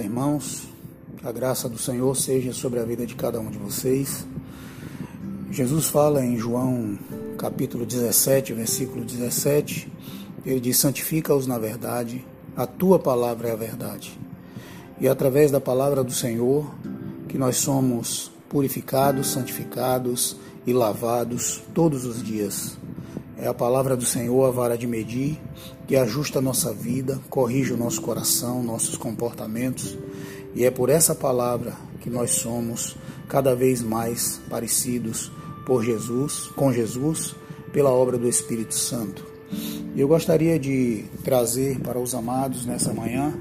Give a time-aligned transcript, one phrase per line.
[0.00, 0.68] Irmãos.
[1.24, 4.26] A graça do Senhor seja sobre a vida de cada um de vocês.
[5.50, 6.98] Jesus fala em João
[7.36, 9.90] capítulo 17, versículo 17.
[10.46, 12.24] Ele diz: Santifica-os na verdade,
[12.56, 14.18] a tua palavra é a verdade.
[15.00, 16.72] E através da palavra do Senhor
[17.28, 20.36] que nós somos purificados, santificados
[20.66, 22.78] e lavados todos os dias.
[23.40, 25.38] É a palavra do Senhor a vara de medir
[25.86, 29.96] que ajusta a nossa vida, corrige o nosso coração, nossos comportamentos,
[30.56, 32.96] e é por essa palavra que nós somos
[33.28, 35.30] cada vez mais parecidos
[35.64, 37.36] por Jesus, com Jesus,
[37.72, 39.24] pela obra do Espírito Santo.
[39.96, 43.32] Eu gostaria de trazer para os amados nessa manhã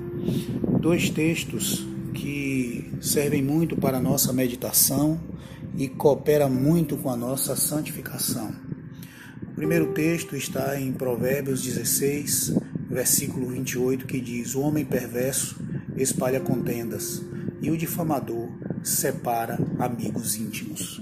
[0.79, 5.19] dois textos que servem muito para a nossa meditação
[5.75, 8.66] e coopera muito com a nossa santificação.
[9.57, 12.53] Primeiro texto está em Provérbios 16,
[12.89, 15.59] versículo 28, que diz: O homem perverso
[15.97, 17.25] espalha contendas
[17.59, 18.49] e o difamador
[18.83, 21.01] separa amigos íntimos.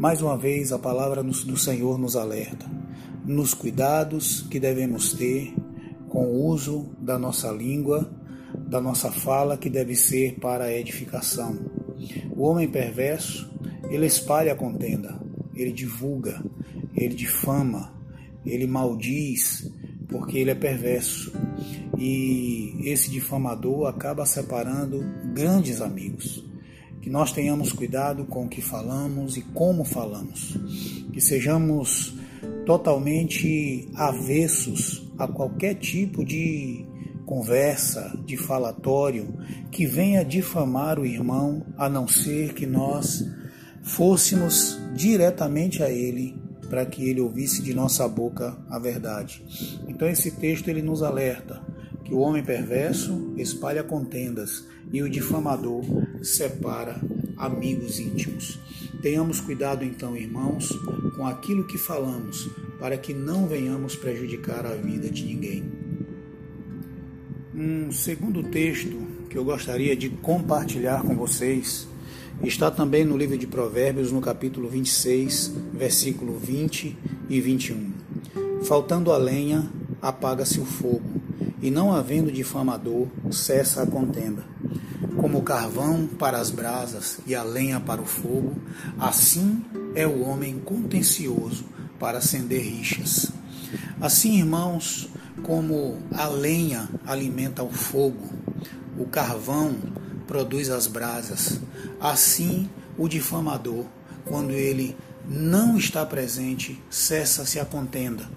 [0.00, 2.66] Mais uma vez, a palavra do Senhor nos alerta
[3.24, 5.54] nos cuidados que devemos ter
[6.08, 8.08] com o uso da nossa língua,
[8.68, 11.56] da nossa fala, que deve ser para a edificação.
[12.36, 13.48] O homem perverso,
[13.90, 15.20] ele espalha a contenda,
[15.54, 16.44] ele divulga,
[16.96, 17.92] ele difama,
[18.44, 19.70] ele maldiz,
[20.08, 21.32] porque ele é perverso.
[21.98, 26.44] E esse difamador acaba separando grandes amigos.
[27.02, 30.58] Que nós tenhamos cuidado com o que falamos e como falamos.
[31.12, 32.14] Que sejamos
[32.64, 36.84] totalmente avessos a qualquer tipo de
[37.24, 39.34] conversa, de falatório
[39.70, 43.24] que venha difamar o irmão, a não ser que nós
[43.82, 49.44] fôssemos diretamente a ele para que ele ouvisse de nossa boca a verdade.
[49.88, 51.62] Então esse texto ele nos alerta
[52.04, 55.84] que o homem perverso espalha contendas e o difamador
[56.22, 57.00] separa
[57.36, 58.58] amigos íntimos.
[59.02, 60.70] Tenhamos cuidado então, irmãos,
[61.16, 65.64] com aquilo que falamos, para que não venhamos prejudicar a vida de ninguém.
[67.54, 68.96] Um segundo texto
[69.28, 71.88] que eu gostaria de compartilhar com vocês
[72.42, 76.96] Está também no livro de Provérbios, no capítulo 26, versículo 20
[77.28, 77.92] e 21.
[78.62, 79.68] Faltando a lenha,
[80.02, 81.20] apaga-se o fogo,
[81.62, 84.44] e não havendo difamador, cessa a contenda.
[85.16, 88.54] Como o carvão para as brasas e a lenha para o fogo,
[88.98, 89.64] assim
[89.94, 91.64] é o homem contencioso
[91.98, 93.32] para acender rixas.
[93.98, 95.08] Assim, irmãos,
[95.42, 98.28] como a lenha alimenta o fogo,
[98.98, 99.74] o carvão
[100.26, 101.60] produz as brasas.
[102.00, 103.84] Assim, o difamador,
[104.24, 104.96] quando ele
[105.28, 108.28] não está presente, cessa-se a contenda.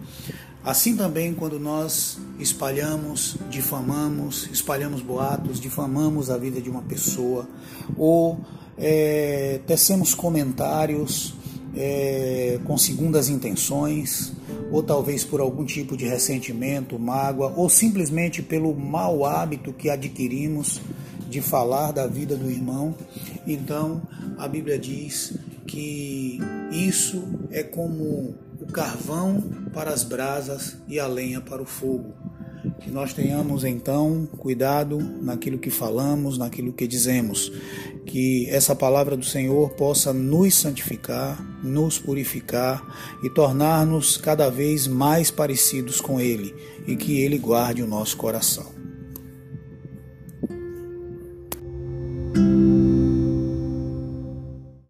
[0.63, 7.47] Assim também, quando nós espalhamos, difamamos, espalhamos boatos, difamamos a vida de uma pessoa,
[7.97, 8.39] ou
[8.77, 11.33] é, tecemos comentários
[11.75, 14.33] é, com segundas intenções,
[14.71, 20.81] ou talvez por algum tipo de ressentimento, mágoa, ou simplesmente pelo mau hábito que adquirimos
[21.29, 22.95] de falar da vida do irmão.
[23.45, 24.01] Então,
[24.37, 26.39] a Bíblia diz que
[26.71, 29.41] isso é como o carvão
[29.73, 32.13] para as brasas e a lenha para o fogo.
[32.81, 37.51] Que nós tenhamos então cuidado naquilo que falamos, naquilo que dizemos.
[38.05, 42.83] Que essa palavra do Senhor possa nos santificar, nos purificar
[43.23, 46.53] e tornar-nos cada vez mais parecidos com Ele
[46.87, 48.78] e que Ele guarde o nosso coração.